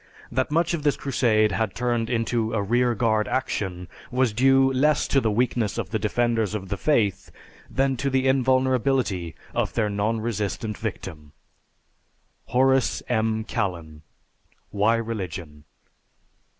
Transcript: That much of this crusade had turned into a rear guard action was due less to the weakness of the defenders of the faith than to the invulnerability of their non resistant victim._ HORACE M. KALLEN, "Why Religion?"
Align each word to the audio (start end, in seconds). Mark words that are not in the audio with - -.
That 0.31 0.49
much 0.49 0.73
of 0.73 0.81
this 0.81 0.97
crusade 0.97 1.51
had 1.51 1.75
turned 1.75 2.09
into 2.09 2.55
a 2.55 2.61
rear 2.63 2.95
guard 2.95 3.27
action 3.27 3.87
was 4.09 4.33
due 4.33 4.73
less 4.73 5.07
to 5.07 5.21
the 5.21 5.29
weakness 5.29 5.77
of 5.77 5.91
the 5.91 5.99
defenders 5.99 6.55
of 6.55 6.69
the 6.69 6.75
faith 6.77 7.31
than 7.69 7.95
to 7.97 8.09
the 8.09 8.27
invulnerability 8.27 9.35
of 9.53 9.73
their 9.75 9.91
non 9.91 10.19
resistant 10.19 10.75
victim._ 10.75 11.33
HORACE 12.51 13.03
M. 13.09 13.43
KALLEN, 13.43 14.01
"Why 14.71 14.95
Religion?" 14.95 15.65